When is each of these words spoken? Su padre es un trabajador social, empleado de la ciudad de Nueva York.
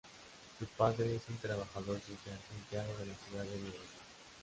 Su 0.57 0.65
padre 0.65 1.15
es 1.17 1.21
un 1.29 1.37
trabajador 1.37 1.97
social, 1.99 2.39
empleado 2.57 2.97
de 2.97 3.05
la 3.05 3.13
ciudad 3.17 3.43
de 3.43 3.51
Nueva 3.55 3.75
York. 3.77 3.87